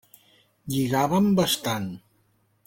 Lligàvem 0.71 1.27
bastant. 1.41 1.87